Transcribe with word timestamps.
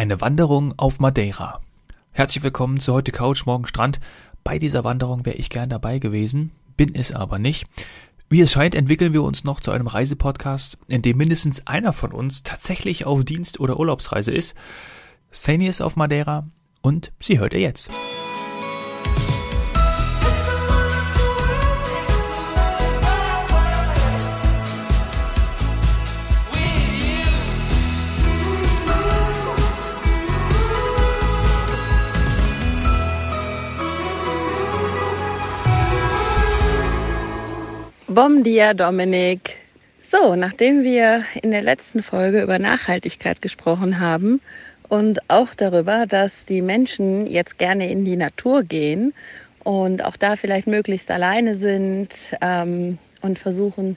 Eine 0.00 0.22
Wanderung 0.22 0.72
auf 0.78 0.98
Madeira. 0.98 1.60
Herzlich 2.12 2.42
willkommen 2.42 2.80
zu 2.80 2.94
heute 2.94 3.12
Couch, 3.12 3.44
morgen 3.44 3.66
Strand. 3.66 4.00
Bei 4.42 4.58
dieser 4.58 4.82
Wanderung 4.82 5.26
wäre 5.26 5.36
ich 5.36 5.50
gern 5.50 5.68
dabei 5.68 5.98
gewesen, 5.98 6.52
bin 6.74 6.94
es 6.94 7.12
aber 7.12 7.38
nicht. 7.38 7.66
Wie 8.30 8.40
es 8.40 8.50
scheint, 8.50 8.74
entwickeln 8.74 9.12
wir 9.12 9.22
uns 9.22 9.44
noch 9.44 9.60
zu 9.60 9.72
einem 9.72 9.88
Reisepodcast, 9.88 10.78
in 10.88 11.02
dem 11.02 11.18
mindestens 11.18 11.66
einer 11.66 11.92
von 11.92 12.12
uns 12.12 12.42
tatsächlich 12.42 13.04
auf 13.04 13.24
Dienst- 13.24 13.60
oder 13.60 13.78
Urlaubsreise 13.78 14.32
ist. 14.32 14.56
Sani 15.30 15.68
ist 15.68 15.82
auf 15.82 15.96
Madeira 15.96 16.48
und 16.80 17.12
sie 17.20 17.38
hört 17.38 17.52
ihr 17.52 17.60
jetzt. 17.60 17.90
Bom 38.22 38.44
dia, 38.44 38.74
Dominik. 38.74 39.56
So, 40.12 40.36
nachdem 40.36 40.82
wir 40.82 41.24
in 41.40 41.52
der 41.52 41.62
letzten 41.62 42.02
Folge 42.02 42.42
über 42.42 42.58
Nachhaltigkeit 42.58 43.40
gesprochen 43.40 43.98
haben 43.98 44.42
und 44.90 45.20
auch 45.30 45.54
darüber, 45.54 46.04
dass 46.04 46.44
die 46.44 46.60
Menschen 46.60 47.26
jetzt 47.26 47.56
gerne 47.56 47.90
in 47.90 48.04
die 48.04 48.16
Natur 48.16 48.62
gehen 48.62 49.14
und 49.64 50.04
auch 50.04 50.18
da 50.18 50.36
vielleicht 50.36 50.66
möglichst 50.66 51.10
alleine 51.10 51.54
sind 51.54 52.36
ähm, 52.42 52.98
und 53.22 53.38
versuchen, 53.38 53.96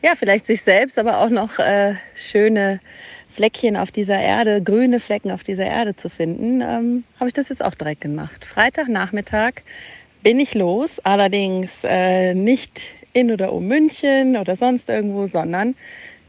ja, 0.00 0.14
vielleicht 0.14 0.46
sich 0.46 0.62
selbst, 0.62 0.98
aber 0.98 1.18
auch 1.18 1.28
noch 1.28 1.58
äh, 1.58 1.96
schöne 2.16 2.80
Fleckchen 3.28 3.76
auf 3.76 3.90
dieser 3.90 4.18
Erde, 4.18 4.62
grüne 4.62 4.98
Flecken 4.98 5.30
auf 5.30 5.44
dieser 5.44 5.66
Erde 5.66 5.94
zu 5.94 6.08
finden, 6.08 6.62
ähm, 6.62 7.04
habe 7.20 7.28
ich 7.28 7.34
das 7.34 7.50
jetzt 7.50 7.62
auch 7.62 7.74
direkt 7.74 8.00
gemacht. 8.00 8.46
Freitagnachmittag 8.46 9.56
bin 10.22 10.40
ich 10.40 10.54
los, 10.54 11.00
allerdings 11.00 11.84
äh, 11.84 12.32
nicht 12.32 12.80
in 13.18 13.32
oder 13.32 13.52
um 13.52 13.66
München 13.66 14.36
oder 14.36 14.54
sonst 14.54 14.88
irgendwo, 14.88 15.26
sondern 15.26 15.74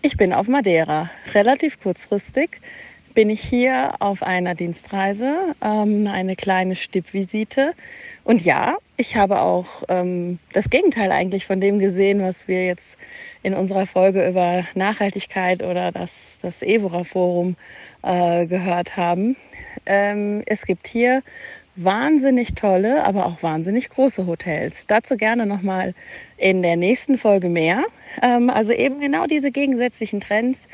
ich 0.01 0.17
bin 0.17 0.33
auf 0.33 0.47
Madeira. 0.47 1.09
Relativ 1.33 1.79
kurzfristig 1.81 2.61
bin 3.13 3.29
ich 3.29 3.41
hier 3.41 3.95
auf 3.99 4.23
einer 4.23 4.55
Dienstreise, 4.55 5.55
ähm, 5.61 6.07
eine 6.07 6.35
kleine 6.35 6.75
Stippvisite. 6.75 7.73
Und 8.23 8.43
ja, 8.43 8.77
ich 8.97 9.15
habe 9.15 9.41
auch 9.41 9.83
ähm, 9.89 10.39
das 10.53 10.69
Gegenteil 10.69 11.11
eigentlich 11.11 11.45
von 11.45 11.61
dem 11.61 11.79
gesehen, 11.79 12.21
was 12.21 12.47
wir 12.47 12.65
jetzt 12.65 12.97
in 13.43 13.53
unserer 13.53 13.85
Folge 13.85 14.27
über 14.27 14.65
Nachhaltigkeit 14.73 15.63
oder 15.63 15.91
das, 15.91 16.39
das 16.41 16.61
Evora 16.61 17.03
Forum 17.03 17.55
äh, 18.03 18.45
gehört 18.45 18.97
haben. 18.97 19.35
Ähm, 19.85 20.43
es 20.45 20.65
gibt 20.65 20.87
hier 20.87 21.21
wahnsinnig 21.75 22.55
tolle, 22.55 23.05
aber 23.05 23.25
auch 23.25 23.41
wahnsinnig 23.41 23.89
große 23.89 24.27
Hotels. 24.27 24.85
Dazu 24.87 25.15
gerne 25.15 25.45
nochmal 25.45 25.93
in 26.39 26.61
der 26.61 26.75
nächsten 26.75 27.17
Folge 27.17 27.49
mehr. 27.49 27.83
Ähm, 28.21 28.49
also 28.49 28.73
eben 28.73 28.99
genau 28.99 29.25
diese 29.27 29.51
gegensätzlichen 29.51 30.19
Trends. 30.19 30.67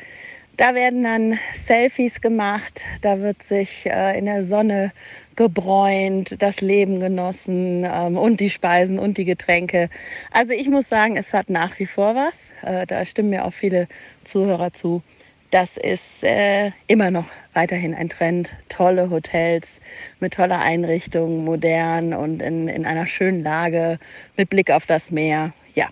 Da 0.56 0.74
werden 0.74 1.02
dann 1.02 1.38
Selfies 1.52 2.22
gemacht, 2.22 2.82
da 3.02 3.20
wird 3.20 3.42
sich 3.42 3.84
äh, 3.84 4.18
in 4.18 4.24
der 4.24 4.42
Sonne 4.42 4.92
gebräunt, 5.34 6.40
das 6.40 6.62
Leben 6.62 6.98
genossen 6.98 7.84
ähm, 7.84 8.16
und 8.16 8.40
die 8.40 8.48
Speisen 8.48 8.98
und 8.98 9.18
die 9.18 9.26
Getränke. 9.26 9.90
Also 10.30 10.54
ich 10.54 10.70
muss 10.70 10.88
sagen, 10.88 11.18
es 11.18 11.34
hat 11.34 11.50
nach 11.50 11.78
wie 11.78 11.84
vor 11.84 12.14
was. 12.14 12.54
Äh, 12.62 12.86
da 12.86 13.04
stimmen 13.04 13.30
mir 13.30 13.44
auch 13.44 13.52
viele 13.52 13.86
Zuhörer 14.24 14.72
zu 14.72 15.02
das 15.50 15.76
ist 15.76 16.24
äh, 16.24 16.72
immer 16.86 17.10
noch 17.10 17.26
weiterhin 17.54 17.94
ein 17.94 18.08
Trend. 18.08 18.52
Tolle 18.68 19.10
Hotels 19.10 19.80
mit 20.20 20.34
toller 20.34 20.60
Einrichtung, 20.60 21.44
modern 21.44 22.12
und 22.12 22.42
in, 22.42 22.68
in 22.68 22.84
einer 22.86 23.06
schönen 23.06 23.42
Lage 23.42 23.98
mit 24.36 24.50
Blick 24.50 24.70
auf 24.70 24.86
das 24.86 25.10
Meer. 25.10 25.52
Ja. 25.74 25.88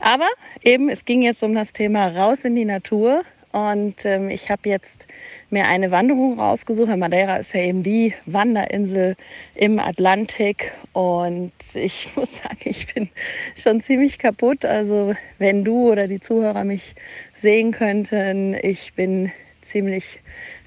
Aber 0.00 0.28
eben, 0.62 0.88
es 0.88 1.04
ging 1.04 1.22
jetzt 1.22 1.42
um 1.42 1.54
das 1.54 1.72
Thema 1.72 2.08
raus 2.08 2.44
in 2.44 2.54
die 2.54 2.64
Natur. 2.64 3.22
Und 3.52 4.04
ähm, 4.04 4.28
ich 4.28 4.50
habe 4.50 4.68
jetzt 4.68 5.06
mir 5.50 5.66
eine 5.66 5.90
Wanderung 5.90 6.38
rausgesucht. 6.38 6.94
Madeira 6.96 7.36
ist 7.36 7.54
ja 7.54 7.60
eben 7.60 7.82
die 7.82 8.14
Wanderinsel 8.26 9.16
im 9.54 9.78
Atlantik. 9.78 10.72
Und 10.92 11.52
ich 11.74 12.10
muss 12.16 12.30
sagen, 12.42 12.58
ich 12.64 12.92
bin 12.92 13.08
schon 13.56 13.80
ziemlich 13.80 14.18
kaputt. 14.18 14.64
Also 14.64 15.14
wenn 15.38 15.64
du 15.64 15.90
oder 15.90 16.08
die 16.08 16.20
Zuhörer 16.20 16.64
mich 16.64 16.94
sehen 17.34 17.72
könnten, 17.72 18.54
ich 18.54 18.92
bin 18.94 19.32
ziemlich 19.62 20.20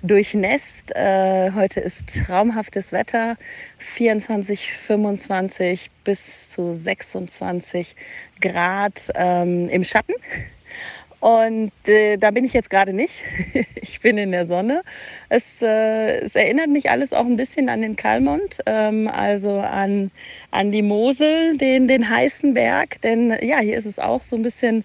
durchnässt. 0.03 0.95
Äh, 0.95 1.51
heute 1.53 1.79
ist 1.79 2.25
traumhaftes 2.25 2.91
Wetter, 2.91 3.37
24, 3.77 4.73
25 4.73 5.89
bis 6.03 6.51
zu 6.51 6.73
26 6.73 7.95
Grad 8.39 9.09
ähm, 9.15 9.69
im 9.69 9.83
Schatten. 9.83 10.13
Und 11.21 11.71
äh, 11.87 12.17
da 12.17 12.31
bin 12.31 12.45
ich 12.45 12.53
jetzt 12.53 12.71
gerade 12.71 12.93
nicht. 12.93 13.13
ich 13.75 14.01
bin 14.01 14.17
in 14.17 14.31
der 14.31 14.47
Sonne. 14.47 14.81
Es, 15.29 15.61
äh, 15.61 16.17
es, 16.17 16.33
erinnert 16.33 16.69
mich 16.69 16.89
alles 16.89 17.13
auch 17.13 17.25
ein 17.25 17.37
bisschen 17.37 17.69
an 17.69 17.83
den 17.83 17.95
Kalmont, 17.95 18.57
ähm, 18.65 19.07
also 19.07 19.59
an, 19.59 20.09
an 20.49 20.71
die 20.71 20.81
Mosel, 20.81 21.57
den, 21.57 21.87
den 21.87 22.09
heißen 22.09 22.55
Berg. 22.55 22.99
Denn 23.03 23.37
ja, 23.43 23.59
hier 23.59 23.77
ist 23.77 23.85
es 23.85 23.99
auch 23.99 24.23
so 24.23 24.35
ein 24.35 24.41
bisschen 24.41 24.83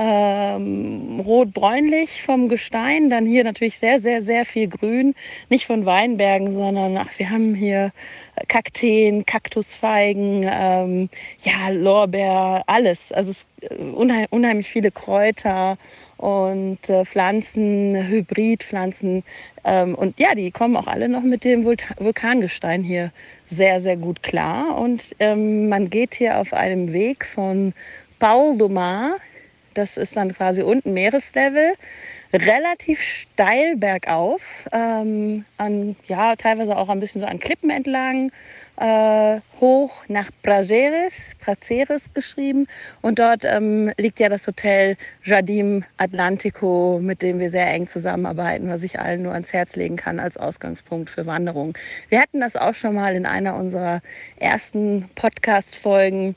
ähm, 0.00 1.20
rot-bräunlich 1.20 2.22
vom 2.22 2.48
Gestein. 2.48 3.10
Dann 3.10 3.26
hier 3.26 3.42
natürlich 3.42 3.78
sehr, 3.78 4.00
sehr, 4.00 4.22
sehr 4.22 4.44
viel 4.44 4.68
Grün. 4.68 5.14
Nicht 5.48 5.66
von 5.66 5.84
Weinbergen, 5.86 6.52
sondern 6.52 6.96
ach, 6.96 7.10
wir 7.16 7.30
haben 7.30 7.54
hier 7.54 7.92
Kakteen, 8.46 9.26
Kaktusfeigen, 9.26 10.46
ähm, 10.48 11.08
ja, 11.40 11.70
Lorbeer, 11.70 12.62
alles. 12.68 13.10
Also 13.10 13.32
äh, 13.60 13.74
unheim, 13.74 14.26
unheimlich 14.30 14.68
viele 14.68 14.92
Kräuter 14.92 15.76
und 16.16 16.88
äh, 16.88 17.04
Pflanzen, 17.04 17.96
Hybridpflanzen. 18.06 19.24
Ähm, 19.64 19.96
und 19.96 20.20
ja, 20.20 20.36
die 20.36 20.52
kommen 20.52 20.76
auch 20.76 20.86
alle 20.86 21.08
noch 21.08 21.22
mit 21.22 21.42
dem 21.42 21.64
Vulkangestein 21.64 22.84
hier 22.84 23.10
sehr, 23.50 23.80
sehr 23.80 23.96
gut 23.96 24.22
klar. 24.22 24.78
Und 24.78 25.16
ähm, 25.18 25.68
man 25.68 25.90
geht 25.90 26.14
hier 26.14 26.38
auf 26.38 26.52
einem 26.52 26.92
Weg 26.92 27.26
von 27.26 27.72
Paul 28.20 28.58
Domar 28.58 29.16
das 29.78 29.96
ist 29.96 30.16
dann 30.16 30.34
quasi 30.34 30.62
unten 30.62 30.92
Meereslevel, 30.92 31.74
relativ 32.32 33.00
steil 33.00 33.76
bergauf, 33.76 34.42
ähm, 34.72 35.44
an, 35.56 35.96
ja, 36.06 36.36
teilweise 36.36 36.76
auch 36.76 36.88
ein 36.88 37.00
bisschen 37.00 37.20
so 37.20 37.26
an 37.26 37.40
Klippen 37.40 37.70
entlang, 37.70 38.30
äh, 38.76 39.40
hoch 39.60 40.04
nach 40.08 40.28
Prazeres, 40.42 41.34
Prazeres 41.40 42.12
geschrieben. 42.12 42.66
Und 43.00 43.18
dort 43.18 43.44
ähm, 43.44 43.92
liegt 43.96 44.20
ja 44.20 44.28
das 44.28 44.46
Hotel 44.46 44.96
Jardim 45.24 45.84
Atlantico, 45.96 47.00
mit 47.02 47.22
dem 47.22 47.38
wir 47.38 47.50
sehr 47.50 47.68
eng 47.68 47.88
zusammenarbeiten, 47.88 48.68
was 48.68 48.82
ich 48.82 49.00
allen 49.00 49.22
nur 49.22 49.32
ans 49.32 49.52
Herz 49.52 49.74
legen 49.74 49.96
kann 49.96 50.20
als 50.20 50.36
Ausgangspunkt 50.36 51.10
für 51.10 51.26
Wanderungen. 51.26 51.72
Wir 52.08 52.20
hatten 52.20 52.40
das 52.40 52.56
auch 52.56 52.74
schon 52.74 52.94
mal 52.94 53.16
in 53.16 53.26
einer 53.26 53.56
unserer 53.56 54.00
ersten 54.38 55.08
Podcast-Folgen 55.14 56.34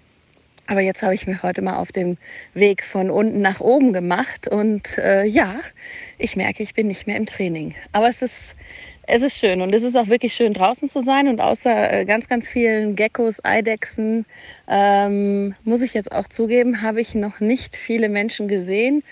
aber 0.72 0.80
jetzt 0.80 1.04
habe 1.04 1.14
ich 1.14 1.28
mich 1.28 1.44
heute 1.44 1.62
mal 1.62 1.76
auf 1.76 1.92
dem 1.92 2.18
Weg 2.54 2.86
von 2.86 3.12
unten 3.12 3.42
nach 3.42 3.60
oben 3.60 3.92
gemacht 3.92 4.48
und 4.48 4.98
äh, 4.98 5.26
ja, 5.26 5.60
ich 6.18 6.38
merke, 6.38 6.64
ich 6.64 6.74
bin 6.74 6.88
nicht 6.88 7.08
mehr 7.08 7.18
im 7.18 7.26
Training. 7.26 7.76
Aber 7.92 8.08
es 8.08 8.22
ist, 8.22 8.56
es 9.06 9.22
ist 9.22 9.38
schön 9.38 9.60
und 9.60 9.76
es 9.76 9.84
ist 9.84 9.98
auch 9.98 10.08
wirklich 10.08 10.34
schön 10.34 10.54
draußen 10.54 10.88
zu 10.88 11.02
sein 11.02 11.28
und 11.28 11.42
außer 11.42 11.92
äh, 11.92 12.06
ganz, 12.06 12.30
ganz 12.30 12.48
vielen 12.48 12.96
Geckos, 12.96 13.44
Eidechsen, 13.44 14.26
ähm, 14.70 15.56
muss 15.66 15.82
ich 15.82 15.94
jetzt 15.94 16.14
auch 16.14 16.28
zugeben, 16.30 16.82
habe 16.82 17.02
ich 17.02 17.16
noch 17.16 17.42
nicht 17.42 17.76
viele 17.76 18.08
Menschen 18.08 18.48
gesehen, 18.48 19.04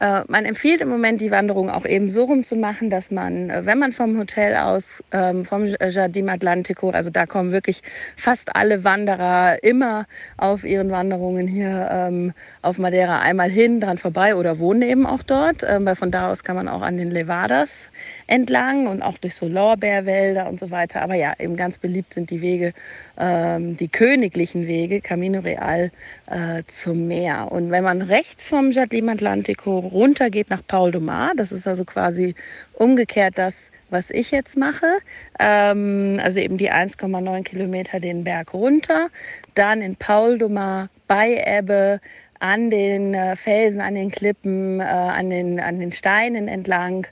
äh, 0.00 0.22
man 0.28 0.46
empfiehlt 0.46 0.80
im 0.80 0.88
Moment 0.88 1.20
die 1.20 1.30
Wanderung 1.30 1.68
auch 1.70 1.84
eben 1.84 2.08
so 2.08 2.24
rum 2.24 2.42
zu 2.42 2.56
machen, 2.56 2.88
dass 2.88 3.10
man, 3.10 3.50
äh, 3.50 3.66
wenn 3.66 3.78
man 3.78 3.92
vom 3.92 4.18
Hotel 4.18 4.56
aus, 4.56 5.04
ähm, 5.12 5.44
vom 5.44 5.66
Jardim 5.66 6.28
Atlantico, 6.30 6.90
also 6.90 7.10
da 7.10 7.26
kommen 7.26 7.52
wirklich 7.52 7.82
fast 8.16 8.56
alle 8.56 8.82
Wanderer 8.82 9.62
immer 9.62 10.06
auf 10.38 10.64
ihren 10.64 10.90
Wanderungen 10.90 11.46
hier 11.46 11.88
ähm, 11.92 12.32
auf 12.62 12.78
Madeira 12.78 13.20
einmal 13.20 13.50
hin, 13.50 13.78
dran 13.80 13.98
vorbei 13.98 14.34
oder 14.36 14.58
wohnen 14.58 14.82
eben 14.82 15.06
auch 15.06 15.22
dort, 15.22 15.64
ähm, 15.68 15.84
weil 15.84 15.96
von 15.96 16.10
da 16.10 16.30
aus 16.30 16.44
kann 16.44 16.56
man 16.56 16.68
auch 16.68 16.80
an 16.80 16.96
den 16.96 17.10
Levadas 17.10 17.90
entlang 18.26 18.86
und 18.86 19.02
auch 19.02 19.18
durch 19.18 19.34
so 19.34 19.46
Lorbeerwälder 19.46 20.48
und 20.48 20.58
so 20.58 20.70
weiter. 20.70 21.02
Aber 21.02 21.14
ja, 21.14 21.34
eben 21.38 21.56
ganz 21.56 21.78
beliebt 21.78 22.14
sind 22.14 22.30
die 22.30 22.40
Wege, 22.40 22.72
die 23.20 23.88
königlichen 23.88 24.66
Wege, 24.66 25.00
Camino 25.02 25.40
Real 25.40 25.90
äh, 26.26 26.62
zum 26.66 27.06
Meer. 27.06 27.52
Und 27.52 27.70
wenn 27.70 27.84
man 27.84 28.00
rechts 28.00 28.48
vom 28.48 28.70
Jardim 28.70 29.08
Atlantico 29.08 29.78
runter 29.78 30.30
geht 30.30 30.50
nach 30.50 30.62
Paul 30.66 30.90
Domar. 30.90 31.32
Das 31.36 31.52
ist 31.52 31.66
also 31.66 31.84
quasi 31.84 32.34
umgekehrt 32.74 33.36
das, 33.36 33.70
was 33.90 34.10
ich 34.10 34.30
jetzt 34.30 34.56
mache. 34.56 34.86
Ähm, 35.38 36.20
also 36.22 36.40
eben 36.40 36.56
die 36.56 36.70
1,9 36.70 37.42
Kilometer 37.42 38.00
den 38.00 38.24
Berg 38.24 38.54
runter, 38.54 39.08
dann 39.54 39.82
in 39.82 39.96
Paul 39.96 40.38
Domar 40.38 40.88
bei 41.06 41.42
Ebbe 41.44 42.00
an 42.38 42.70
den 42.70 43.14
äh, 43.14 43.36
Felsen, 43.36 43.80
an 43.80 43.94
den 43.94 44.10
Klippen, 44.10 44.80
äh, 44.80 44.84
an, 44.84 45.30
den, 45.30 45.60
an 45.60 45.78
den 45.78 45.92
Steinen 45.92 46.48
entlang 46.48 47.06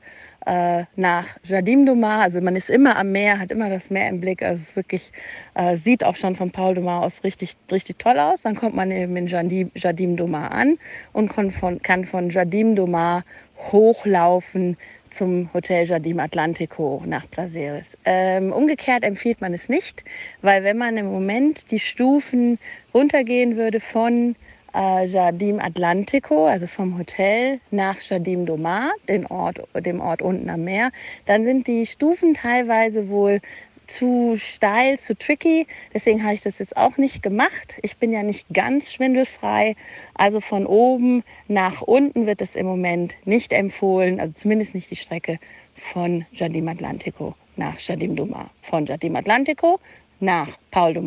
äh, 0.48 0.84
nach 0.96 1.26
Jardim 1.44 1.84
du 1.84 1.94
Mar. 1.94 2.22
Also 2.22 2.40
man 2.40 2.56
ist 2.56 2.70
immer 2.70 2.96
am 2.96 3.12
Meer, 3.12 3.38
hat 3.38 3.50
immer 3.52 3.68
das 3.68 3.90
Meer 3.90 4.08
im 4.08 4.20
Blick. 4.20 4.42
Also 4.42 4.54
es 4.54 4.68
ist 4.70 4.76
wirklich, 4.76 5.12
äh, 5.54 5.76
sieht 5.76 6.02
auch 6.02 6.16
schon 6.16 6.34
von 6.34 6.50
Paul 6.50 6.74
du 6.74 6.80
Mar 6.80 7.02
aus 7.02 7.22
richtig, 7.22 7.56
richtig 7.70 7.98
toll 7.98 8.18
aus. 8.18 8.42
Dann 8.42 8.54
kommt 8.54 8.74
man 8.74 8.90
eben 8.90 9.16
in 9.16 9.26
Jardim, 9.26 9.70
Jardim 9.74 10.16
du 10.16 10.26
Mar 10.26 10.50
an 10.52 10.78
und 11.12 11.28
kann 11.28 11.50
von, 11.50 11.82
kann 11.82 12.04
von 12.04 12.30
Jardim 12.30 12.74
du 12.74 12.86
Mar 12.86 13.24
hochlaufen 13.70 14.78
zum 15.10 15.50
Hotel 15.52 15.86
Jardim 15.86 16.18
Atlantico 16.18 17.02
nach 17.06 17.26
Brasilis. 17.26 17.98
Ähm, 18.04 18.52
umgekehrt 18.52 19.04
empfiehlt 19.04 19.40
man 19.40 19.52
es 19.52 19.68
nicht, 19.68 20.04
weil 20.42 20.64
wenn 20.64 20.78
man 20.78 20.96
im 20.96 21.06
Moment 21.06 21.70
die 21.70 21.78
Stufen 21.78 22.58
runtergehen 22.94 23.56
würde 23.56 23.80
von 23.80 24.34
äh, 24.74 25.06
Jardim 25.06 25.60
Atlantico, 25.60 26.46
also 26.46 26.66
vom 26.66 26.98
Hotel 26.98 27.60
nach 27.70 28.00
Jardim 28.00 28.46
do 28.46 28.56
Mar, 28.56 28.90
den 29.08 29.26
Ort, 29.26 29.60
dem 29.74 30.00
Ort 30.00 30.22
unten 30.22 30.48
am 30.50 30.64
Meer, 30.64 30.90
dann 31.26 31.44
sind 31.44 31.66
die 31.66 31.86
Stufen 31.86 32.34
teilweise 32.34 33.08
wohl 33.08 33.40
zu 33.88 34.36
steil, 34.38 34.98
zu 34.98 35.16
tricky. 35.16 35.66
Deswegen 35.92 36.22
habe 36.22 36.34
ich 36.34 36.42
das 36.42 36.58
jetzt 36.58 36.76
auch 36.76 36.96
nicht 36.98 37.22
gemacht. 37.22 37.78
Ich 37.82 37.96
bin 37.96 38.12
ja 38.12 38.22
nicht 38.22 38.46
ganz 38.52 38.92
schwindelfrei. 38.92 39.74
Also 40.14 40.40
von 40.40 40.66
oben 40.66 41.24
nach 41.48 41.82
unten 41.82 42.26
wird 42.26 42.40
es 42.40 42.54
im 42.54 42.66
Moment 42.66 43.16
nicht 43.24 43.52
empfohlen. 43.52 44.20
Also 44.20 44.34
zumindest 44.34 44.74
nicht 44.74 44.90
die 44.90 44.96
Strecke 44.96 45.38
von 45.74 46.26
Jardim 46.32 46.68
Atlantico 46.68 47.34
nach 47.56 47.80
Jardim 47.80 48.14
do. 48.14 48.28
Von 48.62 48.86
Jardim 48.86 49.16
Atlantico 49.16 49.80
nach 50.20 50.48
Paul 50.70 50.94
do 50.94 51.02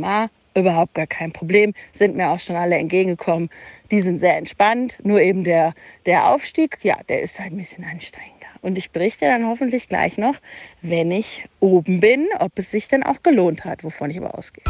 überhaupt 0.56 0.94
gar 0.94 1.08
kein 1.08 1.32
Problem. 1.32 1.74
Sind 1.92 2.16
mir 2.16 2.30
auch 2.30 2.40
schon 2.40 2.56
alle 2.56 2.78
entgegengekommen. 2.78 3.50
Die 3.92 4.02
sind 4.02 4.20
sehr 4.20 4.38
entspannt. 4.38 5.00
Nur 5.04 5.22
eben 5.22 5.44
der, 5.44 5.74
der 6.06 6.30
Aufstieg, 6.30 6.80
ja, 6.84 6.98
der 7.10 7.22
ist 7.22 7.40
halt 7.40 7.52
ein 7.52 7.58
bisschen 7.58 7.84
anstrengender. 7.84 8.48
Und 8.62 8.78
ich 8.78 8.92
berichte 8.92 9.26
dann 9.26 9.48
hoffentlich 9.48 9.90
gleich 9.90 10.18
noch, 10.18 10.36
wenn 10.82 11.12
ich 11.12 11.46
oben 11.60 12.00
bin, 12.00 12.28
ob 12.40 12.52
es 12.56 12.72
sich 12.72 12.88
dann 12.88 13.04
auch 13.04 13.24
gelohnt 13.24 13.66
hat, 13.66 13.84
wovon 13.84 14.12
ich 14.12 14.18
aber 14.18 14.38
ausgehe. 14.38 14.64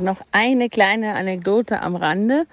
Noch 0.00 0.22
eine 0.32 0.70
kleine 0.70 1.14
Anekdote 1.14 1.82
am 1.82 1.94
Rande. 1.94 2.46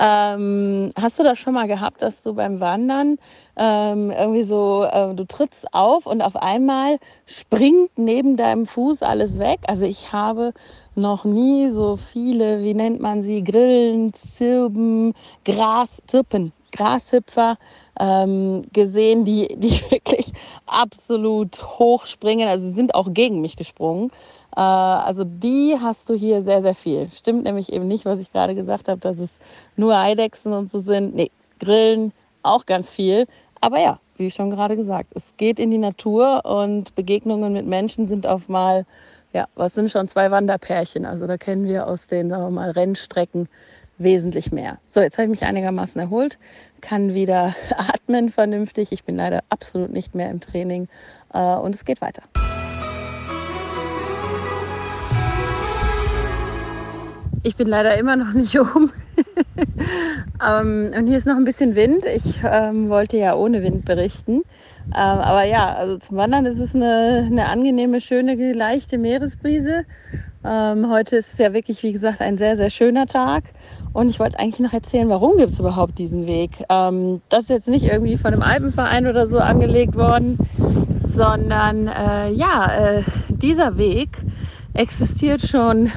Ähm, 0.00 0.90
hast 0.98 1.18
du 1.18 1.22
das 1.22 1.38
schon 1.38 1.52
mal 1.52 1.68
gehabt, 1.68 2.00
dass 2.00 2.22
du 2.22 2.34
beim 2.34 2.60
Wandern 2.60 3.18
ähm, 3.56 4.10
irgendwie 4.10 4.42
so, 4.42 4.84
äh, 4.90 5.14
du 5.14 5.24
trittst 5.26 5.72
auf 5.74 6.06
und 6.06 6.22
auf 6.22 6.34
einmal 6.34 6.98
springt 7.26 7.90
neben 7.96 8.36
deinem 8.36 8.64
Fuß 8.66 9.02
alles 9.02 9.38
weg? 9.38 9.60
Also 9.68 9.84
ich 9.84 10.12
habe 10.12 10.54
noch 10.94 11.24
nie 11.24 11.68
so 11.70 11.96
viele, 11.96 12.62
wie 12.62 12.74
nennt 12.74 13.00
man 13.00 13.20
sie, 13.20 13.44
Grillen, 13.44 14.14
Zirben, 14.14 15.14
Gras, 15.44 16.02
Zirpen, 16.06 16.52
Grashüpfer 16.72 17.56
ähm, 18.00 18.64
gesehen, 18.72 19.24
die, 19.24 19.54
die 19.56 19.78
wirklich 19.90 20.32
absolut 20.66 21.62
hoch 21.78 22.06
springen. 22.06 22.48
Also 22.48 22.66
sie 22.66 22.72
sind 22.72 22.94
auch 22.94 23.12
gegen 23.12 23.40
mich 23.40 23.56
gesprungen. 23.56 24.10
Äh, 24.56 24.60
also 24.60 25.24
die 25.24 25.76
hast 25.80 26.08
du 26.08 26.14
hier 26.14 26.40
sehr, 26.40 26.62
sehr 26.62 26.74
viel. 26.74 27.08
Stimmt 27.10 27.44
nämlich 27.44 27.72
eben 27.72 27.88
nicht, 27.88 28.04
was 28.04 28.20
ich 28.20 28.32
gerade 28.32 28.54
gesagt 28.54 28.88
habe, 28.88 29.00
dass 29.00 29.18
es 29.18 29.38
nur 29.76 29.96
Eidechsen 29.96 30.52
und 30.52 30.70
so 30.70 30.80
sind. 30.80 31.14
Nee, 31.14 31.30
Grillen 31.60 32.12
auch 32.42 32.66
ganz 32.66 32.90
viel. 32.90 33.26
Aber 33.60 33.80
ja, 33.80 33.98
wie 34.16 34.30
schon 34.30 34.50
gerade 34.50 34.76
gesagt, 34.76 35.12
es 35.14 35.34
geht 35.36 35.58
in 35.58 35.70
die 35.70 35.78
Natur 35.78 36.44
und 36.44 36.94
Begegnungen 36.94 37.52
mit 37.52 37.66
Menschen 37.66 38.06
sind 38.06 38.26
auf 38.26 38.48
mal, 38.48 38.84
ja, 39.32 39.46
was 39.56 39.74
sind 39.74 39.90
schon 39.90 40.06
zwei 40.06 40.30
Wanderpärchen. 40.30 41.06
Also 41.06 41.26
da 41.26 41.36
kennen 41.36 41.64
wir 41.64 41.88
aus 41.88 42.06
den, 42.06 42.30
sagen 42.30 42.44
wir 42.44 42.50
mal, 42.50 42.70
Rennstrecken 42.70 43.48
wesentlich 43.98 44.52
mehr. 44.52 44.78
So, 44.86 45.00
jetzt 45.00 45.18
habe 45.18 45.24
ich 45.24 45.30
mich 45.30 45.44
einigermaßen 45.44 46.00
erholt, 46.00 46.38
kann 46.80 47.14
wieder 47.14 47.54
atmen 47.76 48.28
vernünftig. 48.28 48.92
Ich 48.92 49.04
bin 49.04 49.16
leider 49.16 49.42
absolut 49.48 49.90
nicht 49.92 50.14
mehr 50.14 50.30
im 50.30 50.40
Training 50.40 50.88
äh, 51.32 51.56
und 51.56 51.74
es 51.74 51.84
geht 51.84 52.00
weiter. 52.00 52.22
Ich 57.46 57.56
bin 57.56 57.68
leider 57.68 57.98
immer 57.98 58.16
noch 58.16 58.32
nicht 58.32 58.58
oben. 58.58 58.90
ähm, 60.42 60.92
und 60.96 61.06
hier 61.06 61.18
ist 61.18 61.26
noch 61.26 61.36
ein 61.36 61.44
bisschen 61.44 61.76
Wind. 61.76 62.06
Ich 62.06 62.38
ähm, 62.42 62.88
wollte 62.88 63.18
ja 63.18 63.34
ohne 63.34 63.62
Wind 63.62 63.84
berichten. 63.84 64.44
Ähm, 64.86 64.92
aber 64.94 65.44
ja, 65.44 65.74
also 65.74 65.98
zum 65.98 66.16
Wandern 66.16 66.46
ist 66.46 66.58
es 66.58 66.74
eine, 66.74 67.26
eine 67.30 67.46
angenehme, 67.48 68.00
schöne, 68.00 68.54
leichte 68.54 68.96
Meeresbrise. 68.96 69.84
Ähm, 70.42 70.88
heute 70.88 71.16
ist 71.16 71.34
es 71.34 71.38
ja 71.38 71.52
wirklich, 71.52 71.82
wie 71.82 71.92
gesagt, 71.92 72.22
ein 72.22 72.38
sehr, 72.38 72.56
sehr 72.56 72.70
schöner 72.70 73.04
Tag. 73.06 73.44
Und 73.92 74.08
ich 74.08 74.18
wollte 74.18 74.38
eigentlich 74.38 74.60
noch 74.60 74.72
erzählen, 74.72 75.10
warum 75.10 75.36
gibt 75.36 75.50
es 75.50 75.60
überhaupt 75.60 75.98
diesen 75.98 76.26
Weg. 76.26 76.64
Ähm, 76.70 77.20
das 77.28 77.42
ist 77.44 77.50
jetzt 77.50 77.68
nicht 77.68 77.84
irgendwie 77.84 78.16
von 78.16 78.32
einem 78.32 78.42
Alpenverein 78.42 79.06
oder 79.06 79.26
so 79.26 79.38
angelegt 79.38 79.96
worden, 79.96 80.38
sondern 80.98 81.88
äh, 81.88 82.30
ja, 82.30 82.74
äh, 82.74 83.02
dieser 83.28 83.76
Weg 83.76 84.16
existiert 84.72 85.42
schon 85.42 85.92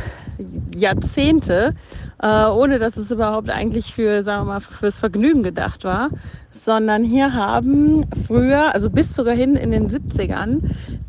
Jahrzehnte, 0.77 1.73
äh, 2.21 2.45
ohne 2.47 2.79
dass 2.79 2.97
es 2.97 3.11
überhaupt 3.11 3.49
eigentlich 3.49 3.93
für, 3.93 4.21
sagen 4.23 4.47
wir 4.47 4.53
mal, 4.53 4.59
fürs 4.59 4.97
Vergnügen 4.97 5.43
gedacht 5.43 5.83
war, 5.83 6.09
sondern 6.51 7.03
hier 7.03 7.33
haben 7.33 8.05
früher, 8.25 8.73
also 8.73 8.89
bis 8.89 9.15
sogar 9.15 9.35
hin 9.35 9.55
in 9.55 9.71
den 9.71 9.89
70ern, 9.89 10.59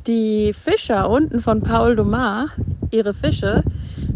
die 0.06 0.53
Fischer 0.53 1.09
unten 1.09 1.41
von 1.41 1.62
Paul 1.62 1.97
Domar 1.97 2.49
ihre 2.91 3.15
Fische 3.15 3.62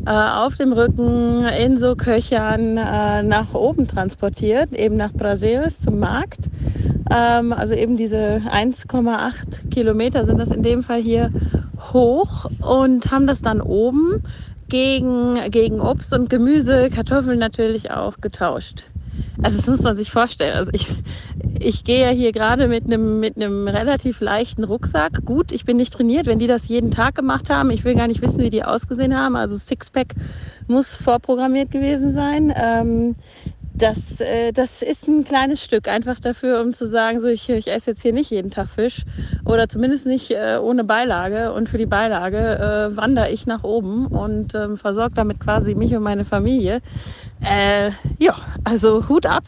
äh, 0.06 0.10
auf 0.10 0.56
dem 0.56 0.72
Rücken 0.72 1.44
in 1.46 1.78
so 1.78 1.94
Köchern 1.94 2.76
äh, 2.76 3.22
nach 3.22 3.55
oben 3.55 3.87
transportiert, 3.87 4.72
eben 4.72 4.96
nach 4.96 5.12
Brasilis 5.12 5.81
zum 5.81 5.98
Markt. 5.98 6.48
Ähm, 7.14 7.52
also 7.52 7.75
eben 7.75 7.96
diese 7.96 8.43
1,8 8.50 9.70
Kilometer 9.70 10.25
sind 10.25 10.38
das 10.38 10.50
in 10.50 10.62
dem 10.62 10.82
Fall 10.82 11.00
hier 11.00 11.31
hoch 11.93 12.46
und 12.60 13.10
haben 13.10 13.26
das 13.26 13.43
dann 13.43 13.60
oben 13.60 14.22
gegen, 14.72 15.38
gegen 15.50 15.82
Obst 15.82 16.14
und 16.14 16.30
Gemüse, 16.30 16.88
Kartoffeln 16.88 17.38
natürlich 17.38 17.90
auch 17.90 18.22
getauscht. 18.22 18.84
Also 19.42 19.58
das 19.58 19.66
muss 19.66 19.82
man 19.82 19.94
sich 19.94 20.10
vorstellen. 20.10 20.56
Also 20.56 20.70
ich, 20.72 20.86
ich 21.60 21.84
gehe 21.84 22.06
ja 22.06 22.10
hier 22.10 22.32
gerade 22.32 22.69
mit 22.69 22.86
einem 22.86 23.20
mit 23.20 23.36
einem 23.36 23.69
relativ 23.69 24.22
leichten 24.22 24.64
Rucksack. 24.64 25.26
Gut, 25.26 25.52
ich 25.52 25.66
bin 25.66 25.76
nicht 25.76 25.92
trainiert. 25.92 26.26
Wenn 26.26 26.38
die 26.38 26.46
das 26.46 26.69
jeden 26.69 26.90
Tag 26.90 27.14
gemacht 27.14 27.50
haben, 27.50 27.70
ich 27.70 27.84
will 27.84 27.94
gar 27.94 28.08
nicht 28.08 28.22
wissen, 28.22 28.40
wie 28.40 28.50
die 28.50 28.64
ausgesehen 28.64 29.14
haben. 29.14 29.36
Also 29.36 29.58
Sixpack 29.58 30.14
muss 30.69 30.96
vorprogrammiert 30.96 31.70
gewesen 31.70 32.14
sein. 32.14 32.50
Ähm, 32.56 33.16
das, 33.82 34.20
äh, 34.20 34.52
das 34.52 34.81
ist 34.82 35.08
ein 35.08 35.25
kleines 35.25 35.62
Stück, 35.62 35.88
einfach 35.88 36.20
dafür, 36.20 36.61
um 36.61 36.73
zu 36.73 36.87
sagen, 36.87 37.19
so 37.20 37.26
ich, 37.26 37.49
ich 37.49 37.69
esse 37.69 37.90
jetzt 37.90 38.02
hier 38.02 38.12
nicht 38.12 38.31
jeden 38.31 38.50
Tag 38.50 38.69
Fisch 38.69 39.02
oder 39.44 39.69
zumindest 39.69 40.06
nicht 40.06 40.31
äh, 40.31 40.58
ohne 40.62 40.84
Beilage. 40.84 41.53
Und 41.53 41.69
für 41.69 41.79
die 41.79 41.86
Beilage 41.86 42.58
äh, 42.93 42.96
wandere 42.96 43.31
ich 43.31 43.46
nach 43.46 43.65
oben 43.65 44.06
und 44.06 44.55
ähm, 44.55 44.77
versorge 44.79 45.15
damit 45.15 45.41
quasi 45.41 45.74
mich 45.74 45.94
und 45.94 46.03
meine 46.05 46.24
Familie. 46.24 46.81
Äh, 47.44 47.91
ja, 48.19 48.37
also 48.65 49.08
Hut 49.08 49.27
ab. 49.27 49.44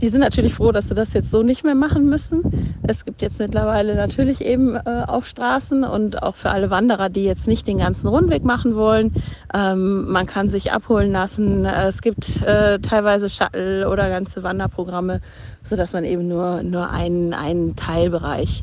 Die 0.00 0.08
sind 0.08 0.20
natürlich 0.20 0.54
froh, 0.54 0.70
dass 0.70 0.88
sie 0.88 0.94
das 0.94 1.12
jetzt 1.12 1.30
so 1.30 1.42
nicht 1.42 1.64
mehr 1.64 1.74
machen 1.74 2.08
müssen. 2.08 2.42
Es 2.86 3.04
gibt 3.04 3.20
jetzt 3.20 3.40
mittlerweile 3.40 3.96
natürlich 3.96 4.40
eben 4.40 4.76
äh, 4.76 5.04
auch 5.06 5.24
Straßen 5.24 5.82
und 5.82 6.22
auch 6.22 6.36
für 6.36 6.50
alle 6.50 6.70
Wanderer, 6.70 7.08
die 7.08 7.24
jetzt 7.24 7.48
nicht 7.48 7.66
den 7.66 7.78
ganzen 7.78 8.06
Rundweg 8.06 8.44
machen 8.44 8.76
wollen. 8.76 9.12
Ähm, 9.52 10.08
man 10.08 10.26
kann 10.26 10.50
sich 10.50 10.70
abholen 10.70 11.10
lassen. 11.10 11.64
Es 11.64 12.00
gibt 12.00 12.42
äh, 12.42 12.78
teilweise 12.78 13.28
Shuttle 13.28 13.88
oder 13.90 14.08
ganze 14.08 14.44
Wanderprogramme, 14.44 15.20
so 15.64 15.74
dass 15.74 15.92
man 15.92 16.04
eben 16.04 16.28
nur, 16.28 16.62
nur 16.62 16.90
einen, 16.90 17.34
einen 17.34 17.74
Teilbereich 17.74 18.62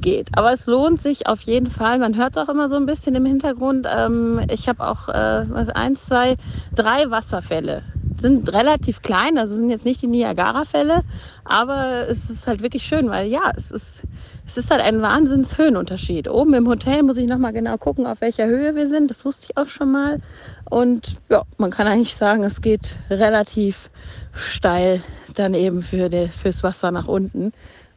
geht. 0.00 0.28
Aber 0.36 0.52
es 0.52 0.66
lohnt 0.66 1.00
sich 1.00 1.26
auf 1.26 1.42
jeden 1.42 1.70
Fall. 1.70 1.98
Man 1.98 2.16
hört 2.16 2.36
es 2.36 2.42
auch 2.42 2.48
immer 2.48 2.68
so 2.68 2.76
ein 2.76 2.86
bisschen 2.86 3.14
im 3.14 3.24
Hintergrund. 3.24 3.86
Ähm, 3.90 4.40
ich 4.48 4.68
habe 4.68 4.86
auch 4.86 5.08
äh, 5.08 5.72
eins, 5.74 6.06
zwei, 6.06 6.36
drei 6.74 7.10
Wasserfälle 7.10 7.82
sind 8.20 8.52
relativ 8.52 9.02
klein, 9.02 9.38
also 9.38 9.54
sind 9.54 9.70
jetzt 9.70 9.84
nicht 9.84 10.02
die 10.02 10.06
Niagara-Fälle, 10.06 11.02
aber 11.44 12.08
es 12.08 12.30
ist 12.30 12.46
halt 12.46 12.62
wirklich 12.62 12.84
schön, 12.84 13.10
weil 13.10 13.26
ja, 13.28 13.52
es 13.56 13.70
ist, 13.70 14.04
es 14.46 14.56
ist 14.56 14.70
halt 14.70 14.80
ein 14.80 15.02
Wahnsinns 15.02 15.58
Höhenunterschied. 15.58 16.28
Oben 16.28 16.54
im 16.54 16.68
Hotel 16.68 17.02
muss 17.02 17.16
ich 17.16 17.26
nochmal 17.26 17.52
genau 17.52 17.76
gucken, 17.76 18.06
auf 18.06 18.20
welcher 18.20 18.46
Höhe 18.46 18.74
wir 18.74 18.88
sind. 18.88 19.10
Das 19.10 19.24
wusste 19.24 19.48
ich 19.50 19.56
auch 19.56 19.68
schon 19.68 19.90
mal. 19.90 20.20
Und 20.68 21.16
ja, 21.28 21.42
man 21.58 21.70
kann 21.70 21.86
eigentlich 21.86 22.16
sagen, 22.16 22.44
es 22.44 22.60
geht 22.60 22.96
relativ 23.10 23.90
steil 24.32 25.02
dann 25.34 25.54
eben 25.54 25.82
für 25.82 26.08
die, 26.08 26.28
fürs 26.28 26.62
Wasser 26.62 26.90
nach 26.90 27.08
unten. 27.08 27.52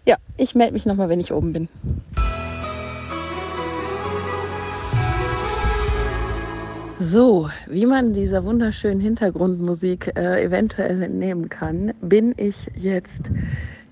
Ja, 0.09 0.17
ich 0.37 0.55
melde 0.55 0.73
mich 0.73 0.87
nochmal, 0.87 1.07
wenn 1.07 1.19
ich 1.19 1.31
oben 1.31 1.53
bin. 1.53 1.69
So, 6.97 7.47
wie 7.67 7.85
man 7.85 8.13
dieser 8.13 8.43
wunderschönen 8.43 9.01
Hintergrundmusik 9.01 10.13
äh, 10.17 10.43
eventuell 10.43 11.03
entnehmen 11.03 11.49
kann, 11.49 11.93
bin 12.01 12.33
ich 12.37 12.71
jetzt 12.75 13.29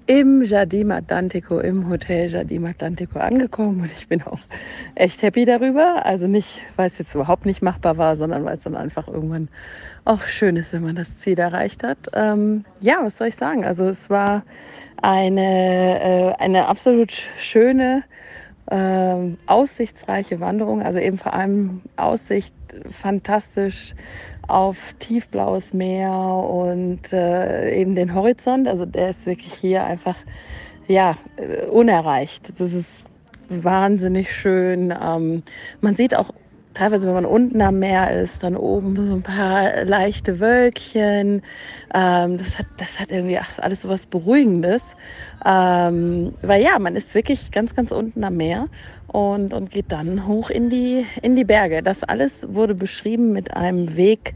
im 0.08 0.42
Jardim 0.42 0.90
Atlantico, 0.90 1.60
im 1.60 1.88
Hotel 1.88 2.32
Jardim 2.32 2.66
Atlantico 2.66 3.20
angekommen 3.20 3.82
und 3.82 3.92
ich 3.96 4.08
bin 4.08 4.24
auch 4.24 4.40
echt 4.96 5.22
happy 5.22 5.46
darüber. 5.46 6.04
Also 6.04 6.26
nicht, 6.26 6.62
weil 6.78 6.88
es 6.88 6.98
jetzt 6.98 7.14
überhaupt 7.14 7.46
nicht 7.46 7.62
machbar 7.62 7.98
war, 7.98 8.16
sondern 8.16 8.44
weil 8.44 8.58
es 8.58 8.64
dann 8.64 8.76
einfach 8.76 9.08
irgendwann 9.08 9.50
auch 10.04 10.22
schön 10.22 10.56
ist, 10.56 10.74
wenn 10.74 10.82
man 10.82 10.96
das 10.96 11.20
Ziel 11.20 11.38
erreicht 11.38 11.84
hat. 11.84 11.98
Ähm, 12.14 12.66
ja, 12.80 12.96
was 13.02 13.18
soll 13.18 13.28
ich 13.28 13.36
sagen? 13.36 13.66
Also 13.66 13.86
es 13.86 14.10
war 14.10 14.42
eine, 15.02 16.00
äh, 16.02 16.44
eine 16.44 16.68
absolut 16.68 17.12
schöne, 17.12 18.04
äh, 18.70 19.16
aussichtsreiche 19.46 20.40
Wanderung. 20.40 20.82
Also 20.82 21.00
eben 21.00 21.18
vor 21.18 21.34
allem 21.34 21.82
Aussicht 21.96 22.54
fantastisch 22.90 23.96
auf 24.48 24.94
tiefblaues 25.00 25.74
Meer 25.74 26.12
und 26.12 27.12
äh, 27.14 27.76
eben 27.80 27.96
den 27.96 28.14
Horizont. 28.14 28.68
Also 28.68 28.86
der 28.86 29.10
ist 29.10 29.26
wirklich 29.26 29.54
hier 29.54 29.84
einfach 29.84 30.16
ja 30.88 31.18
äh, 31.38 31.66
unerreicht. 31.66 32.60
Das 32.60 32.74
ist 32.74 33.04
wahnsinnig 33.50 34.34
schön. 34.34 34.94
Ähm, 35.02 35.44
man 35.82 35.96
sieht 35.96 36.16
auch 36.16 36.32
teilweise, 36.78 37.08
wenn 37.08 37.16
man 37.16 37.26
unten 37.26 37.62
am 37.62 37.80
Meer 37.80 38.12
ist, 38.22 38.44
dann 38.44 38.56
oben 38.56 38.96
so 38.96 39.16
ein 39.16 39.24
paar 39.24 39.84
leichte 39.84 40.40
Wölkchen. 40.40 41.42
Ähm, 41.94 42.38
das, 42.38 42.60
hat, 42.60 42.68
das 42.78 43.00
hat 43.00 43.12
irgendwie 43.12 43.40
ach, 43.40 43.58
alles 43.60 43.82
so 43.82 43.90
was 43.90 44.06
Beruhigendes. 44.06 44.96
Ähm, 45.46 46.34
weil 46.42 46.62
ja, 46.62 46.78
man 46.80 46.96
ist 46.96 47.16
wirklich 47.16 47.52
ganz, 47.52 47.76
ganz 47.76 47.92
unten 47.92 48.24
am 48.24 48.38
Meer 48.38 48.68
und, 49.08 49.54
und 49.54 49.72
geht 49.72 49.92
dann 49.92 50.28
hoch 50.28 50.50
in 50.50 50.70
die, 50.70 51.06
in 51.22 51.36
die 51.36 51.46
Berge. 51.46 51.82
Das 51.82 52.04
alles 52.04 52.54
wurde 52.54 52.76
beschrieben 52.76 53.32
mit 53.34 53.56
einem 53.56 53.96
Weg 53.96 54.34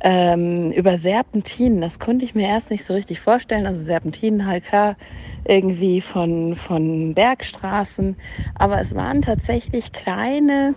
ähm, 0.00 0.72
über 0.72 0.96
Serpentinen. 0.96 1.80
Das 1.80 1.98
konnte 1.98 2.24
ich 2.24 2.34
mir 2.34 2.48
erst 2.48 2.70
nicht 2.70 2.84
so 2.84 2.94
richtig 2.94 3.20
vorstellen. 3.20 3.66
Also 3.66 3.80
Serpentinen 3.82 4.46
halt 4.46 4.64
klar 4.64 4.96
irgendwie 5.44 6.00
von, 6.00 6.54
von 6.56 7.14
Bergstraßen. 7.14 8.16
Aber 8.54 8.78
es 8.80 8.94
waren 8.94 9.22
tatsächlich 9.22 9.92
kleine 9.92 10.74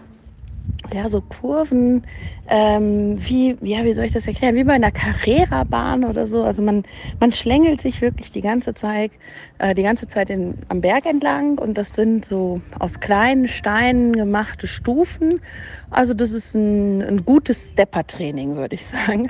ja, 0.94 1.10
so 1.10 1.22
Kurven, 1.22 2.06
ähm, 2.48 3.16
wie, 3.18 3.58
ja, 3.62 3.84
wie 3.86 3.94
soll 3.94 4.06
ich 4.06 4.12
das 4.12 4.28
erklären? 4.28 4.56
Wie 4.56 4.64
bei 4.64 4.74
einer 4.74 4.92
Carrera-Bahn 4.92 6.04
oder 6.04 6.28
so. 6.28 6.44
Also 6.44 6.62
man, 6.62 6.84
man 7.20 7.32
schlängelt 7.32 7.82
sich 7.82 8.02
wirklich 8.02 8.32
die 8.32 8.42
ganze 8.42 8.74
Zeit, 8.74 9.12
äh, 9.60 9.74
die 9.74 9.84
ganze 9.84 10.08
Zeit 10.08 10.30
in, 10.30 10.56
am 10.68 10.82
Berg 10.82 11.06
entlang 11.06 11.60
und 11.60 11.78
das 11.78 11.94
sind 11.96 12.26
so 12.26 12.62
aus 12.80 13.00
kleinen 13.00 13.48
Steinen 13.48 14.14
gemachte 14.14 14.68
Stufen. 14.68 15.40
Also 15.90 16.14
das 16.14 16.32
ist 16.32 16.56
ein, 16.56 17.02
ein 17.02 17.26
gutes 17.26 17.70
Stepper-Training, 17.70 18.56
würde 18.56 18.76
ich 18.76 18.86
sagen. 18.86 19.30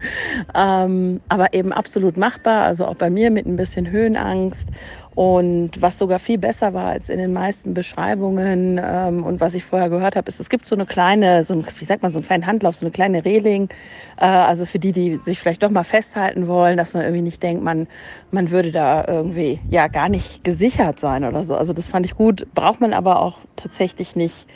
ähm, 0.54 1.20
aber 1.28 1.54
eben 1.54 1.72
absolut 1.72 2.16
machbar. 2.16 2.64
Also 2.64 2.86
auch 2.86 2.96
bei 2.96 3.08
mir 3.08 3.30
mit 3.30 3.46
ein 3.46 3.56
bisschen 3.56 3.90
Höhenangst 3.90 4.70
und 5.18 5.82
was 5.82 5.98
sogar 5.98 6.20
viel 6.20 6.38
besser 6.38 6.74
war 6.74 6.90
als 6.90 7.08
in 7.08 7.18
den 7.18 7.32
meisten 7.32 7.74
Beschreibungen 7.74 8.80
ähm, 8.80 9.24
und 9.24 9.40
was 9.40 9.54
ich 9.54 9.64
vorher 9.64 9.88
gehört 9.88 10.14
habe, 10.14 10.28
ist, 10.28 10.38
es 10.38 10.48
gibt 10.48 10.68
so 10.68 10.76
eine 10.76 10.86
kleine, 10.86 11.42
so 11.42 11.54
ein, 11.54 11.66
wie 11.76 11.84
sagt 11.84 12.04
man, 12.04 12.12
so 12.12 12.20
einen 12.20 12.24
kleinen 12.24 12.46
Handlauf, 12.46 12.76
so 12.76 12.86
eine 12.86 12.92
kleine 12.92 13.24
Reling. 13.24 13.68
Äh, 14.16 14.26
also 14.26 14.64
für 14.64 14.78
die, 14.78 14.92
die 14.92 15.16
sich 15.16 15.40
vielleicht 15.40 15.64
doch 15.64 15.70
mal 15.70 15.82
festhalten 15.82 16.46
wollen, 16.46 16.76
dass 16.76 16.94
man 16.94 17.02
irgendwie 17.02 17.22
nicht 17.22 17.42
denkt, 17.42 17.64
man, 17.64 17.88
man 18.30 18.52
würde 18.52 18.70
da 18.70 19.04
irgendwie 19.08 19.58
ja 19.68 19.88
gar 19.88 20.08
nicht 20.08 20.44
gesichert 20.44 21.00
sein 21.00 21.24
oder 21.24 21.42
so. 21.42 21.56
Also 21.56 21.72
das 21.72 21.88
fand 21.88 22.06
ich 22.06 22.14
gut, 22.14 22.46
braucht 22.54 22.80
man 22.80 22.92
aber 22.92 23.20
auch 23.20 23.38
tatsächlich 23.56 24.14
nicht. 24.14 24.46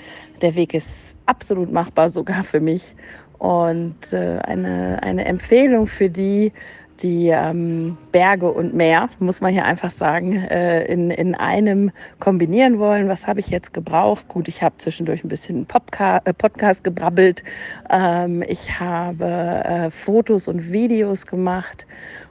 Der 0.42 0.54
Weg 0.54 0.74
ist 0.74 1.16
absolut 1.26 1.72
machbar, 1.72 2.08
sogar 2.08 2.44
für 2.44 2.60
mich. 2.60 2.94
Und 3.36 4.12
äh, 4.12 4.38
eine, 4.44 5.02
eine 5.02 5.24
Empfehlung 5.24 5.88
für 5.88 6.08
die, 6.08 6.52
die 7.00 7.28
ähm, 7.28 7.96
Berge 8.12 8.50
und 8.50 8.74
Meer, 8.74 9.08
muss 9.18 9.40
man 9.40 9.52
hier 9.52 9.64
einfach 9.64 9.90
sagen, 9.90 10.36
äh, 10.36 10.84
in, 10.84 11.10
in 11.10 11.34
einem 11.34 11.90
kombinieren 12.18 12.78
wollen. 12.78 13.08
Was 13.08 13.26
habe 13.26 13.40
ich 13.40 13.48
jetzt 13.48 13.72
gebraucht? 13.72 14.28
Gut, 14.28 14.48
ich 14.48 14.62
habe 14.62 14.76
zwischendurch 14.78 15.24
ein 15.24 15.28
bisschen 15.28 15.66
Popca 15.66 16.20
äh, 16.24 16.32
Podcast 16.32 16.84
gebrabbelt. 16.84 17.42
Ähm, 17.90 18.42
ich 18.46 18.78
habe 18.78 19.24
äh, 19.24 19.90
Fotos 19.90 20.48
und 20.48 20.72
Videos 20.72 21.26
gemacht 21.26 21.86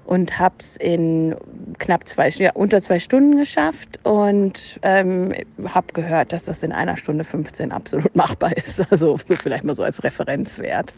und 0.06 0.40
habe 0.40 0.56
es 0.60 0.78
in 0.78 1.36
knapp 1.80 2.08
zwei, 2.08 2.30
ja, 2.30 2.52
unter 2.54 2.82
zwei 2.82 3.00
Stunden 3.00 3.38
geschafft 3.38 4.00
und 4.04 4.80
ähm, 4.82 5.34
habe 5.66 5.88
gehört, 5.94 6.34
dass 6.34 6.46
das 6.46 6.64
in 6.64 6.72
einer 6.72 6.98
Stunde 6.98 7.24
15 7.24 7.72
absolut 7.72 8.16
machbar 8.16 8.56
ist. 8.58 8.82
Also 8.92 9.18
so 9.26 9.36
vielleicht 9.36 9.64
mal 9.64 9.74
so 9.74 9.84
als 9.84 10.04
Referenzwert. 10.04 10.94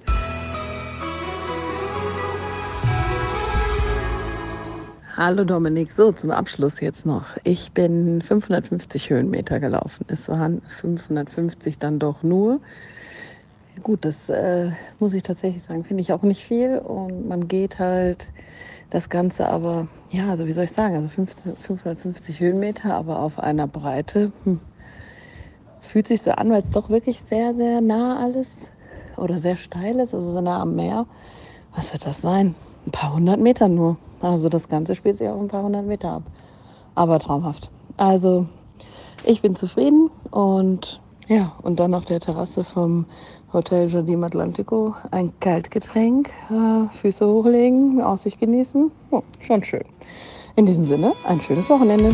Hallo 5.16 5.44
Dominik, 5.44 5.92
so 5.92 6.12
zum 6.12 6.32
Abschluss 6.32 6.80
jetzt 6.82 7.06
noch. 7.06 7.38
Ich 7.44 7.72
bin 7.72 8.24
550 8.24 9.12
Höhenmeter 9.12 9.60
gelaufen. 9.60 10.08
Es 10.08 10.28
waren 10.28 10.64
550 10.68 11.78
dann 11.78 12.00
doch 12.00 12.24
nur. 12.24 12.62
Gut, 13.84 14.06
das 14.06 14.28
äh, 14.30 14.72
muss 14.98 15.14
ich 15.14 15.22
tatsächlich 15.22 15.62
sagen, 15.62 15.84
finde 15.84 16.02
ich 16.02 16.14
auch 16.14 16.24
nicht 16.24 16.44
viel. 16.44 16.80
Und 16.80 17.28
man 17.28 17.48
geht 17.48 17.78
halt 17.78 18.32
das 18.90 19.08
Ganze 19.10 19.50
aber, 19.50 19.88
ja, 20.10 20.30
also 20.30 20.48
wie 20.48 20.54
soll 20.54 20.64
ich 20.64 20.72
sagen, 20.72 20.96
also 20.96 21.10
15, 21.10 21.58
550 21.58 22.40
Höhenmeter, 22.40 22.96
aber 22.96 23.20
auf 23.20 23.38
einer 23.38 23.68
Breite. 23.68 24.32
Hm. 24.46 24.62
Es 25.78 25.86
fühlt 25.86 26.08
sich 26.08 26.24
so 26.24 26.32
an, 26.32 26.50
weil 26.50 26.64
es 26.64 26.72
doch 26.72 26.90
wirklich 26.90 27.20
sehr, 27.20 27.54
sehr 27.54 27.82
nah 27.82 28.18
alles 28.18 28.72
oder 29.16 29.38
sehr 29.38 29.58
steil 29.58 30.00
ist, 30.00 30.16
also 30.16 30.32
so 30.32 30.42
nah 30.42 30.60
am 30.60 30.76
Meer. 30.76 31.06
Was 31.76 31.94
wird 31.94 32.04
das 32.04 32.20
sein? 32.20 32.56
Ein 32.88 32.92
paar 32.92 33.14
hundert 33.14 33.40
Meter 33.40 33.68
nur. 33.68 33.98
Also 34.24 34.48
das 34.48 34.70
Ganze 34.70 34.96
spielt 34.96 35.18
sich 35.18 35.28
auch 35.28 35.40
ein 35.40 35.50
paar 35.50 35.64
hundert 35.64 35.86
Meter 35.86 36.14
ab. 36.14 36.24
Aber 36.96 37.20
traumhaft. 37.20 37.70
Also 37.98 38.48
ich 39.26 39.42
bin 39.42 39.56
zufrieden 39.56 40.10
und 40.32 41.02
ja, 41.28 41.52
und 41.62 41.80
dann 41.80 41.94
auf 41.94 42.06
der 42.06 42.20
Terrasse 42.20 42.64
vom 42.64 43.06
Hotel 43.52 43.90
Jardim 43.90 44.24
Atlantico 44.24 44.96
ein 45.12 45.32
Kaltgetränk, 45.40 46.30
äh, 46.50 46.88
Füße 46.92 47.26
hochlegen, 47.26 48.02
Aussicht 48.02 48.40
genießen. 48.40 48.92
Oh, 49.12 49.22
schon 49.40 49.64
schön. 49.64 49.84
In 50.56 50.66
diesem 50.66 50.86
Sinne, 50.86 51.14
ein 51.26 51.42
schönes 51.42 51.70
Wochenende. 51.70 52.12